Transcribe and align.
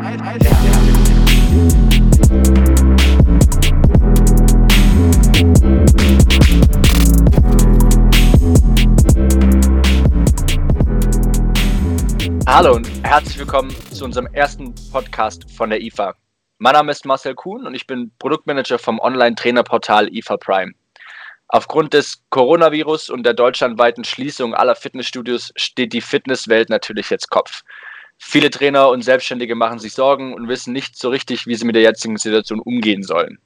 Hallo 0.00 0.14
und 12.74 12.88
herzlich 13.02 13.38
willkommen 13.38 13.74
zu 13.90 14.04
unserem 14.04 14.26
ersten 14.32 14.72
Podcast 14.92 15.50
von 15.50 15.70
der 15.70 15.80
IFA. 15.80 16.14
Mein 16.58 16.74
Name 16.74 16.92
ist 16.92 17.04
Marcel 17.04 17.34
Kuhn 17.34 17.66
und 17.66 17.74
ich 17.74 17.88
bin 17.88 18.12
Produktmanager 18.20 18.78
vom 18.78 19.00
Online-Trainerportal 19.00 20.14
IFA 20.14 20.36
Prime. 20.36 20.72
Aufgrund 21.48 21.94
des 21.94 22.22
Coronavirus 22.30 23.10
und 23.10 23.24
der 23.24 23.34
deutschlandweiten 23.34 24.04
Schließung 24.04 24.54
aller 24.54 24.76
Fitnessstudios 24.76 25.52
steht 25.56 25.92
die 25.92 26.02
Fitnesswelt 26.02 26.68
natürlich 26.68 27.10
jetzt 27.10 27.30
Kopf. 27.30 27.64
Viele 28.18 28.50
Trainer 28.50 28.90
und 28.90 29.02
Selbstständige 29.02 29.54
machen 29.54 29.78
sich 29.78 29.92
Sorgen 29.94 30.34
und 30.34 30.48
wissen 30.48 30.72
nicht 30.72 30.96
so 30.96 31.08
richtig, 31.08 31.46
wie 31.46 31.54
sie 31.54 31.64
mit 31.64 31.76
der 31.76 31.82
jetzigen 31.82 32.16
Situation 32.16 32.60
umgehen 32.60 33.02
sollen. 33.02 33.38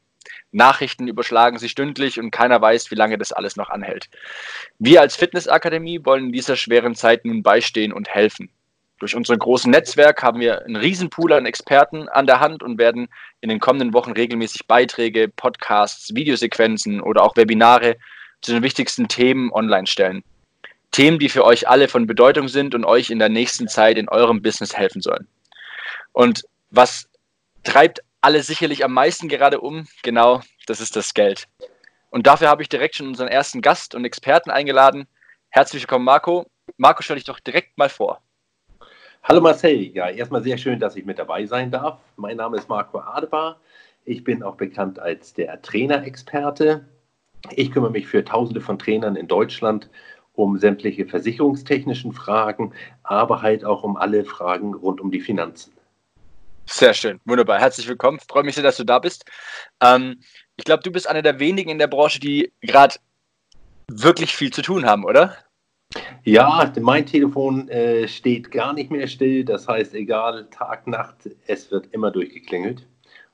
Nachrichten 0.50 1.08
überschlagen 1.08 1.58
sich 1.58 1.72
stündlich 1.72 2.18
und 2.18 2.30
keiner 2.30 2.60
weiß, 2.60 2.90
wie 2.90 2.94
lange 2.94 3.18
das 3.18 3.32
alles 3.32 3.56
noch 3.56 3.70
anhält. 3.70 4.08
Wir 4.78 5.00
als 5.00 5.16
Fitnessakademie 5.16 6.04
wollen 6.04 6.26
in 6.26 6.32
dieser 6.32 6.56
schweren 6.56 6.94
Zeit 6.94 7.24
nun 7.24 7.42
beistehen 7.42 7.92
und 7.92 8.08
helfen. 8.08 8.50
Durch 8.98 9.16
unser 9.16 9.36
großes 9.36 9.66
Netzwerk 9.66 10.22
haben 10.22 10.40
wir 10.40 10.64
einen 10.64 10.76
Riesenpool 10.76 11.32
an 11.32 11.46
Experten 11.46 12.08
an 12.08 12.26
der 12.26 12.40
Hand 12.40 12.62
und 12.62 12.78
werden 12.78 13.08
in 13.40 13.48
den 13.48 13.58
kommenden 13.58 13.94
Wochen 13.94 14.12
regelmäßig 14.12 14.66
Beiträge, 14.68 15.28
Podcasts, 15.28 16.14
Videosequenzen 16.14 17.00
oder 17.00 17.24
auch 17.24 17.36
Webinare 17.36 17.96
zu 18.42 18.52
den 18.52 18.62
wichtigsten 18.62 19.08
Themen 19.08 19.50
online 19.52 19.86
stellen. 19.86 20.22
Themen, 20.92 21.18
die 21.18 21.30
für 21.30 21.44
euch 21.44 21.68
alle 21.68 21.88
von 21.88 22.06
Bedeutung 22.06 22.48
sind 22.48 22.74
und 22.74 22.84
euch 22.84 23.10
in 23.10 23.18
der 23.18 23.30
nächsten 23.30 23.66
Zeit 23.66 23.96
in 23.96 24.08
eurem 24.08 24.42
Business 24.42 24.76
helfen 24.76 25.00
sollen. 25.00 25.26
Und 26.12 26.44
was 26.70 27.08
treibt 27.64 28.00
alle 28.20 28.42
sicherlich 28.42 28.84
am 28.84 28.92
meisten 28.92 29.28
gerade 29.28 29.60
um? 29.60 29.86
Genau, 30.02 30.42
das 30.66 30.80
ist 30.80 30.94
das 30.94 31.14
Geld. 31.14 31.48
Und 32.10 32.26
dafür 32.26 32.48
habe 32.48 32.62
ich 32.62 32.68
direkt 32.68 32.96
schon 32.96 33.08
unseren 33.08 33.28
ersten 33.28 33.62
Gast 33.62 33.94
und 33.94 34.04
Experten 34.04 34.50
eingeladen. 34.50 35.06
Herzlich 35.48 35.82
willkommen, 35.82 36.04
Marco. 36.04 36.46
Marco, 36.76 37.02
stell 37.02 37.16
dich 37.16 37.24
doch 37.24 37.40
direkt 37.40 37.76
mal 37.78 37.88
vor. 37.88 38.20
Hallo 39.22 39.40
Marcel, 39.40 39.94
ja, 39.94 40.10
erstmal 40.10 40.42
sehr 40.42 40.58
schön, 40.58 40.78
dass 40.78 40.96
ich 40.96 41.04
mit 41.04 41.18
dabei 41.18 41.46
sein 41.46 41.70
darf. 41.70 42.00
Mein 42.16 42.36
Name 42.36 42.58
ist 42.58 42.68
Marco 42.68 42.98
Adebar. 42.98 43.60
Ich 44.04 44.24
bin 44.24 44.42
auch 44.42 44.56
bekannt 44.56 44.98
als 44.98 45.32
der 45.32 45.62
Trainerexperte. 45.62 46.84
Ich 47.50 47.72
kümmere 47.72 47.92
mich 47.92 48.06
für 48.06 48.24
Tausende 48.24 48.60
von 48.60 48.78
Trainern 48.78 49.16
in 49.16 49.28
Deutschland 49.28 49.88
um 50.34 50.58
sämtliche 50.58 51.06
versicherungstechnischen 51.06 52.12
Fragen, 52.12 52.72
aber 53.02 53.42
halt 53.42 53.64
auch 53.64 53.82
um 53.82 53.96
alle 53.96 54.24
Fragen 54.24 54.74
rund 54.74 55.00
um 55.00 55.10
die 55.10 55.20
Finanzen. 55.20 55.72
Sehr 56.66 56.94
schön, 56.94 57.20
wunderbar. 57.24 57.58
Herzlich 57.58 57.88
willkommen. 57.88 58.20
Freue 58.28 58.44
mich 58.44 58.54
sehr, 58.54 58.64
dass 58.64 58.76
du 58.76 58.84
da 58.84 58.98
bist. 58.98 59.24
Ähm, 59.82 60.20
ich 60.56 60.64
glaube, 60.64 60.82
du 60.82 60.90
bist 60.90 61.08
einer 61.08 61.22
der 61.22 61.38
wenigen 61.38 61.70
in 61.70 61.78
der 61.78 61.88
Branche, 61.88 62.20
die 62.20 62.52
gerade 62.60 62.96
wirklich 63.88 64.34
viel 64.34 64.52
zu 64.52 64.62
tun 64.62 64.86
haben, 64.86 65.04
oder? 65.04 65.36
Ja, 66.24 66.72
mein 66.80 67.04
Telefon 67.04 67.68
äh, 67.68 68.08
steht 68.08 68.50
gar 68.50 68.72
nicht 68.72 68.90
mehr 68.90 69.06
still. 69.06 69.44
Das 69.44 69.68
heißt, 69.68 69.94
egal 69.94 70.48
Tag, 70.50 70.86
Nacht, 70.86 71.28
es 71.46 71.70
wird 71.70 71.88
immer 71.92 72.10
durchgeklingelt. 72.10 72.86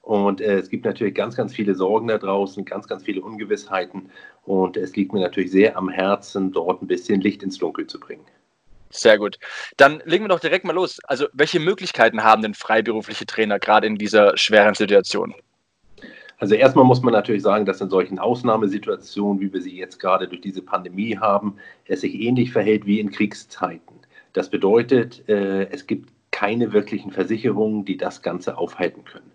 Und 0.08 0.40
äh, 0.40 0.56
es 0.56 0.70
gibt 0.70 0.86
natürlich 0.86 1.14
ganz, 1.14 1.36
ganz 1.36 1.52
viele 1.52 1.74
Sorgen 1.74 2.08
da 2.08 2.16
draußen, 2.16 2.64
ganz, 2.64 2.88
ganz 2.88 3.04
viele 3.04 3.20
Ungewissheiten. 3.20 4.08
Und 4.46 4.78
es 4.78 4.96
liegt 4.96 5.12
mir 5.12 5.20
natürlich 5.20 5.50
sehr 5.50 5.76
am 5.76 5.90
Herzen, 5.90 6.50
dort 6.50 6.80
ein 6.80 6.86
bisschen 6.86 7.20
Licht 7.20 7.42
ins 7.42 7.58
Dunkel 7.58 7.86
zu 7.86 8.00
bringen. 8.00 8.24
Sehr 8.88 9.18
gut. 9.18 9.38
Dann 9.76 10.02
legen 10.06 10.24
wir 10.24 10.28
doch 10.28 10.40
direkt 10.40 10.64
mal 10.64 10.72
los. 10.72 10.98
Also, 11.04 11.26
welche 11.34 11.60
Möglichkeiten 11.60 12.24
haben 12.24 12.40
denn 12.40 12.54
freiberufliche 12.54 13.26
Trainer 13.26 13.58
gerade 13.58 13.86
in 13.86 13.96
dieser 13.96 14.34
schweren 14.38 14.72
Situation? 14.72 15.34
Also 16.38 16.54
erstmal 16.54 16.86
muss 16.86 17.02
man 17.02 17.12
natürlich 17.12 17.42
sagen, 17.42 17.66
dass 17.66 17.82
in 17.82 17.90
solchen 17.90 18.18
Ausnahmesituationen, 18.18 19.42
wie 19.42 19.52
wir 19.52 19.60
sie 19.60 19.76
jetzt 19.76 20.00
gerade 20.00 20.26
durch 20.26 20.40
diese 20.40 20.62
Pandemie 20.62 21.18
haben, 21.18 21.56
es 21.84 22.00
sich 22.00 22.14
ähnlich 22.14 22.50
verhält 22.50 22.86
wie 22.86 23.00
in 23.00 23.10
Kriegszeiten. 23.10 23.96
Das 24.32 24.48
bedeutet, 24.48 25.28
äh, 25.28 25.68
es 25.70 25.86
gibt 25.86 26.08
keine 26.30 26.72
wirklichen 26.72 27.12
Versicherungen, 27.12 27.84
die 27.84 27.98
das 27.98 28.22
Ganze 28.22 28.56
aufhalten 28.56 29.04
können. 29.04 29.27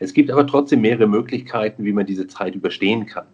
Es 0.00 0.12
gibt 0.12 0.30
aber 0.32 0.46
trotzdem 0.46 0.80
mehrere 0.80 1.06
Möglichkeiten, 1.06 1.84
wie 1.84 1.92
man 1.92 2.06
diese 2.06 2.26
Zeit 2.26 2.56
überstehen 2.56 3.06
kann. 3.06 3.26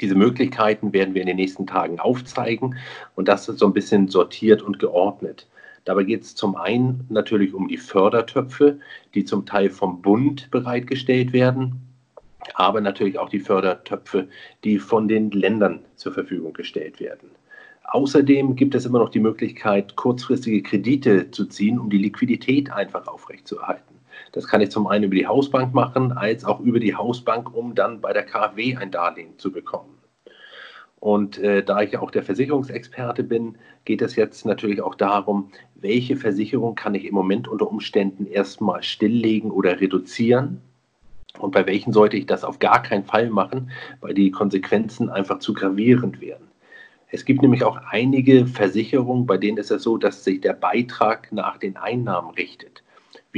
Diese 0.00 0.14
Möglichkeiten 0.14 0.92
werden 0.92 1.14
wir 1.14 1.22
in 1.22 1.26
den 1.26 1.36
nächsten 1.36 1.66
Tagen 1.66 1.98
aufzeigen 1.98 2.76
und 3.16 3.26
das 3.26 3.48
ist 3.48 3.58
so 3.58 3.66
ein 3.66 3.72
bisschen 3.72 4.06
sortiert 4.06 4.62
und 4.62 4.78
geordnet. 4.78 5.48
Dabei 5.84 6.04
geht 6.04 6.22
es 6.22 6.36
zum 6.36 6.54
einen 6.54 7.04
natürlich 7.08 7.52
um 7.52 7.66
die 7.66 7.78
Fördertöpfe, 7.78 8.78
die 9.14 9.24
zum 9.24 9.44
Teil 9.44 9.70
vom 9.70 10.00
Bund 10.00 10.50
bereitgestellt 10.52 11.32
werden 11.32 11.88
aber 12.54 12.80
natürlich 12.80 13.18
auch 13.18 13.28
die 13.28 13.40
Fördertöpfe, 13.40 14.28
die 14.64 14.78
von 14.78 15.08
den 15.08 15.30
Ländern 15.30 15.80
zur 15.96 16.12
Verfügung 16.12 16.52
gestellt 16.52 17.00
werden. 17.00 17.30
Außerdem 17.84 18.54
gibt 18.54 18.74
es 18.74 18.84
immer 18.84 18.98
noch 18.98 19.08
die 19.08 19.20
Möglichkeit, 19.20 19.96
kurzfristige 19.96 20.62
Kredite 20.62 21.30
zu 21.30 21.46
ziehen, 21.46 21.78
um 21.78 21.88
die 21.88 21.98
Liquidität 21.98 22.70
einfach 22.70 23.06
aufrechtzuerhalten. 23.06 23.97
Das 24.32 24.46
kann 24.46 24.60
ich 24.60 24.70
zum 24.70 24.86
einen 24.86 25.04
über 25.04 25.14
die 25.14 25.26
Hausbank 25.26 25.74
machen, 25.74 26.12
als 26.12 26.44
auch 26.44 26.60
über 26.60 26.80
die 26.80 26.94
Hausbank, 26.94 27.54
um 27.54 27.74
dann 27.74 28.00
bei 28.00 28.12
der 28.12 28.24
KfW 28.24 28.76
ein 28.76 28.90
Darlehen 28.90 29.38
zu 29.38 29.52
bekommen. 29.52 29.98
Und 31.00 31.38
äh, 31.38 31.62
da 31.62 31.80
ich 31.80 31.96
auch 31.96 32.10
der 32.10 32.24
Versicherungsexperte 32.24 33.22
bin, 33.22 33.56
geht 33.84 34.02
es 34.02 34.16
jetzt 34.16 34.44
natürlich 34.44 34.82
auch 34.82 34.96
darum, 34.96 35.50
welche 35.76 36.16
Versicherung 36.16 36.74
kann 36.74 36.94
ich 36.94 37.04
im 37.04 37.14
Moment 37.14 37.46
unter 37.46 37.68
Umständen 37.68 38.26
erstmal 38.26 38.82
stilllegen 38.82 39.50
oder 39.52 39.80
reduzieren 39.80 40.60
und 41.38 41.52
bei 41.52 41.66
welchen 41.66 41.92
sollte 41.92 42.16
ich 42.16 42.26
das 42.26 42.44
auf 42.44 42.58
gar 42.58 42.82
keinen 42.82 43.04
Fall 43.04 43.30
machen, 43.30 43.70
weil 44.00 44.14
die 44.14 44.30
Konsequenzen 44.30 45.08
einfach 45.08 45.38
zu 45.38 45.54
gravierend 45.54 46.20
wären. 46.20 46.48
Es 47.10 47.24
gibt 47.24 47.42
nämlich 47.42 47.64
auch 47.64 47.78
einige 47.90 48.46
Versicherungen, 48.46 49.26
bei 49.26 49.38
denen 49.38 49.56
ist 49.56 49.70
es 49.70 49.82
so, 49.82 49.96
dass 49.96 50.24
sich 50.24 50.40
der 50.40 50.52
Beitrag 50.52 51.32
nach 51.32 51.56
den 51.56 51.76
Einnahmen 51.76 52.30
richtet, 52.30 52.77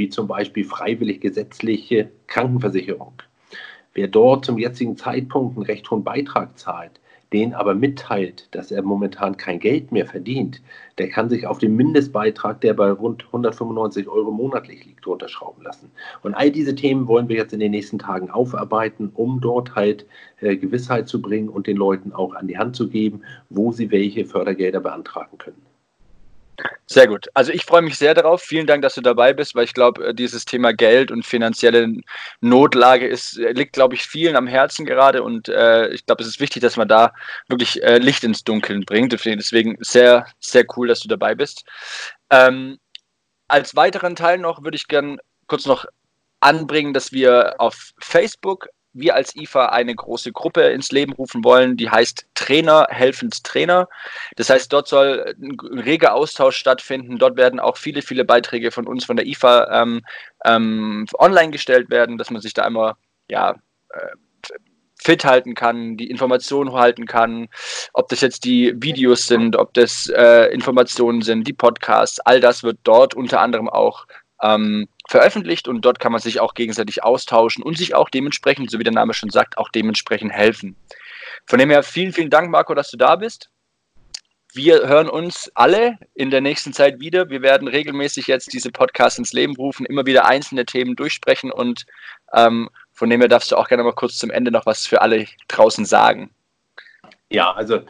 wie 0.01 0.09
zum 0.09 0.25
Beispiel 0.27 0.63
freiwillig 0.63 1.21
gesetzliche 1.21 2.09
Krankenversicherung. 2.25 3.13
Wer 3.93 4.07
dort 4.07 4.45
zum 4.45 4.57
jetzigen 4.57 4.97
Zeitpunkt 4.97 5.57
einen 5.57 5.65
recht 5.67 5.91
hohen 5.91 6.03
Beitrag 6.03 6.57
zahlt, 6.57 6.99
den 7.33 7.53
aber 7.53 7.75
mitteilt, 7.75 8.47
dass 8.49 8.71
er 8.71 8.81
momentan 8.81 9.37
kein 9.37 9.59
Geld 9.59 9.91
mehr 9.91 10.07
verdient, 10.07 10.59
der 10.97 11.09
kann 11.09 11.29
sich 11.29 11.45
auf 11.45 11.59
den 11.59 11.75
Mindestbeitrag, 11.75 12.61
der 12.61 12.73
bei 12.73 12.89
rund 12.89 13.27
195 13.27 14.07
Euro 14.07 14.31
monatlich 14.31 14.83
liegt, 14.85 15.05
runterschrauben 15.05 15.63
lassen. 15.63 15.91
Und 16.23 16.33
all 16.33 16.49
diese 16.49 16.73
Themen 16.73 17.07
wollen 17.07 17.29
wir 17.29 17.35
jetzt 17.35 17.53
in 17.53 17.59
den 17.59 17.71
nächsten 17.71 17.99
Tagen 17.99 18.31
aufarbeiten, 18.31 19.11
um 19.13 19.39
dort 19.39 19.75
halt 19.75 20.07
äh, 20.39 20.57
Gewissheit 20.57 21.09
zu 21.09 21.21
bringen 21.21 21.47
und 21.47 21.67
den 21.67 21.77
Leuten 21.77 22.11
auch 22.11 22.33
an 22.33 22.47
die 22.47 22.57
Hand 22.57 22.75
zu 22.75 22.89
geben, 22.89 23.21
wo 23.51 23.71
sie 23.71 23.91
welche 23.91 24.25
Fördergelder 24.25 24.79
beantragen 24.79 25.37
können. 25.37 25.60
Sehr 26.85 27.07
gut. 27.07 27.27
Also 27.33 27.53
ich 27.53 27.63
freue 27.63 27.81
mich 27.81 27.97
sehr 27.97 28.13
darauf. 28.13 28.41
Vielen 28.41 28.67
Dank, 28.67 28.81
dass 28.81 28.95
du 28.95 29.01
dabei 29.01 29.33
bist, 29.33 29.55
weil 29.55 29.63
ich 29.63 29.73
glaube, 29.73 30.07
äh, 30.07 30.13
dieses 30.13 30.45
Thema 30.45 30.73
Geld 30.73 31.09
und 31.09 31.25
finanzielle 31.25 31.87
Notlage 32.41 33.07
ist, 33.07 33.37
äh, 33.39 33.53
liegt, 33.53 33.73
glaube 33.73 33.95
ich, 33.95 34.03
vielen 34.03 34.35
am 34.35 34.47
Herzen 34.47 34.85
gerade. 34.85 35.23
Und 35.23 35.47
äh, 35.47 35.87
ich 35.89 36.05
glaube, 36.05 36.21
es 36.21 36.27
ist 36.27 36.39
wichtig, 36.41 36.61
dass 36.61 36.77
man 36.77 36.87
da 36.89 37.13
wirklich 37.47 37.81
äh, 37.81 37.97
Licht 37.97 38.23
ins 38.23 38.43
Dunkeln 38.43 38.83
bringt. 38.83 39.13
Deswegen 39.13 39.77
sehr, 39.79 40.25
sehr 40.39 40.65
cool, 40.75 40.89
dass 40.89 40.99
du 40.99 41.07
dabei 41.07 41.33
bist. 41.33 41.63
Ähm, 42.29 42.77
als 43.47 43.75
weiteren 43.75 44.15
Teil 44.15 44.37
noch 44.37 44.63
würde 44.63 44.75
ich 44.75 44.87
gerne 44.87 45.17
kurz 45.47 45.65
noch 45.65 45.85
anbringen, 46.41 46.93
dass 46.93 47.11
wir 47.11 47.55
auf 47.59 47.91
Facebook 47.99 48.67
wir 48.93 49.15
als 49.15 49.35
IFA 49.35 49.67
eine 49.67 49.95
große 49.95 50.31
Gruppe 50.31 50.63
ins 50.63 50.91
Leben 50.91 51.13
rufen 51.13 51.43
wollen, 51.43 51.77
die 51.77 51.89
heißt 51.89 52.27
Trainer 52.35 52.87
helfend 52.89 53.43
Trainer. 53.43 53.87
Das 54.35 54.49
heißt, 54.49 54.71
dort 54.73 54.87
soll 54.87 55.35
ein 55.41 55.57
reger 55.59 56.13
Austausch 56.13 56.57
stattfinden. 56.57 57.17
Dort 57.17 57.37
werden 57.37 57.59
auch 57.59 57.77
viele, 57.77 58.01
viele 58.01 58.25
Beiträge 58.25 58.71
von 58.71 58.87
uns, 58.87 59.05
von 59.05 59.15
der 59.15 59.25
IFA, 59.25 59.81
ähm, 59.81 60.01
ähm, 60.45 61.05
online 61.17 61.51
gestellt 61.51 61.89
werden, 61.89 62.17
dass 62.17 62.31
man 62.31 62.41
sich 62.41 62.53
da 62.53 62.63
einmal 62.63 62.95
ja, 63.29 63.55
äh, 63.89 64.15
fit 65.01 65.25
halten 65.25 65.55
kann, 65.55 65.97
die 65.97 66.09
Informationen 66.09 66.73
halten 66.73 67.05
kann, 67.05 67.47
ob 67.93 68.09
das 68.09 68.21
jetzt 68.21 68.45
die 68.45 68.73
Videos 68.77 69.25
sind, 69.25 69.55
ob 69.55 69.73
das 69.73 70.07
äh, 70.15 70.53
Informationen 70.53 71.21
sind, 71.21 71.47
die 71.47 71.53
Podcasts, 71.53 72.19
all 72.19 72.39
das 72.39 72.61
wird 72.61 72.77
dort 72.83 73.15
unter 73.15 73.41
anderem 73.41 73.67
auch 73.67 74.05
ähm, 74.43 74.87
veröffentlicht 75.11 75.67
und 75.67 75.81
dort 75.81 75.99
kann 75.99 76.13
man 76.13 76.21
sich 76.21 76.39
auch 76.39 76.53
gegenseitig 76.53 77.03
austauschen 77.03 77.63
und 77.63 77.77
sich 77.77 77.93
auch 77.93 78.09
dementsprechend, 78.09 78.71
so 78.71 78.79
wie 78.79 78.83
der 78.83 78.93
Name 78.93 79.13
schon 79.13 79.29
sagt, 79.29 79.57
auch 79.57 79.69
dementsprechend 79.69 80.31
helfen. 80.31 80.75
Von 81.45 81.59
dem 81.59 81.69
her 81.69 81.83
vielen, 81.83 82.13
vielen 82.13 82.29
Dank, 82.29 82.49
Marco, 82.49 82.73
dass 82.73 82.89
du 82.91 82.97
da 82.97 83.17
bist. 83.17 83.49
Wir 84.53 84.87
hören 84.87 85.09
uns 85.09 85.51
alle 85.53 85.97
in 86.13 86.29
der 86.29 86.41
nächsten 86.41 86.73
Zeit 86.73 86.99
wieder. 86.99 87.29
Wir 87.29 87.41
werden 87.41 87.67
regelmäßig 87.67 88.27
jetzt 88.27 88.53
diese 88.53 88.71
Podcasts 88.71 89.19
ins 89.19 89.33
Leben 89.33 89.55
rufen, 89.55 89.85
immer 89.85 90.05
wieder 90.05 90.25
einzelne 90.25 90.65
Themen 90.65 90.95
durchsprechen 90.95 91.51
und 91.51 91.85
ähm, 92.33 92.69
von 92.93 93.09
dem 93.09 93.19
her 93.19 93.29
darfst 93.29 93.51
du 93.51 93.57
auch 93.57 93.67
gerne 93.67 93.83
mal 93.83 93.93
kurz 93.93 94.15
zum 94.15 94.29
Ende 94.29 94.49
noch 94.49 94.65
was 94.65 94.87
für 94.87 95.01
alle 95.01 95.25
draußen 95.49 95.85
sagen. 95.85 96.33
Ja, 97.29 97.51
also 97.51 97.81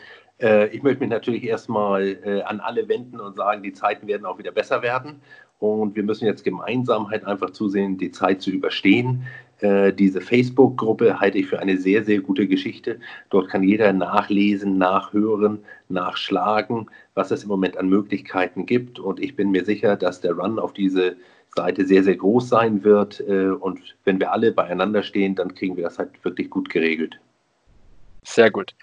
ich 0.72 0.82
möchte 0.82 1.02
mich 1.02 1.10
natürlich 1.10 1.44
erstmal 1.44 2.18
äh, 2.24 2.42
an 2.42 2.60
alle 2.60 2.88
wenden 2.88 3.20
und 3.20 3.36
sagen, 3.36 3.64
die 3.64 3.74
Zeiten 3.74 4.08
werden 4.08 4.26
auch 4.26 4.40
wieder 4.40 4.52
besser 4.52 4.82
werden. 4.82 5.22
Und 5.60 5.96
wir 5.96 6.02
müssen 6.02 6.26
jetzt 6.26 6.44
gemeinsam 6.44 7.10
halt 7.12 7.24
einfach 7.26 7.52
zusehen, 7.52 7.98
die 7.98 8.10
Zeit 8.10 8.42
zu 8.42 8.50
überstehen. 8.50 9.28
Äh, 9.60 9.94
diese 9.94 10.20
Facebook-Gruppe 10.20 11.20
halte 11.20 11.38
ich 11.38 11.46
für 11.46 11.60
eine 11.60 11.78
sehr, 11.78 12.04
sehr 12.04 12.20
gute 12.20 12.48
Geschichte. 12.48 13.00
Dort 13.30 13.50
kann 13.50 13.62
jeder 13.62 13.94
nachlesen, 13.94 14.80
nachhören, 14.80 15.60
nachschlagen, 15.88 16.90
was 17.14 17.30
es 17.30 17.44
im 17.44 17.50
Moment 17.50 17.78
an 17.78 17.90
Möglichkeiten 17.90 18.66
gibt. 18.66 18.98
Und 18.98 19.20
ich 19.20 19.36
bin 19.36 19.52
mir 19.52 19.64
sicher, 19.64 19.96
dass 19.96 20.20
der 20.22 20.34
Run 20.34 20.58
auf 20.58 20.74
diese 20.74 21.16
Seite 21.56 21.86
sehr, 21.86 22.04
sehr 22.04 22.16
groß 22.16 22.50
sein 22.50 22.84
wird. 22.84 23.20
Äh, 23.28 23.50
und 23.50 23.80
wenn 24.04 24.20
wir 24.20 24.32
alle 24.32 24.52
beieinander 24.52 25.04
stehen, 25.04 25.36
dann 25.36 25.54
kriegen 25.54 25.78
wir 25.78 25.84
das 25.84 26.00
halt 26.00 26.24
wirklich 26.26 26.50
gut 26.50 26.70
geregelt. 26.70 27.20
Sehr 28.24 28.50
gut. 28.50 28.74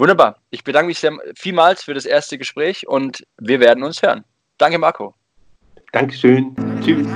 Wunderbar. 0.00 0.36
Ich 0.48 0.64
bedanke 0.64 0.86
mich 0.86 0.98
sehr 0.98 1.12
vielmals 1.36 1.84
für 1.84 1.92
das 1.92 2.06
erste 2.06 2.38
Gespräch 2.38 2.88
und 2.88 3.22
wir 3.38 3.60
werden 3.60 3.84
uns 3.84 4.00
hören. 4.00 4.24
Danke, 4.56 4.78
Marco. 4.78 5.14
Dankeschön. 5.92 6.56
Tschüss. 6.80 7.06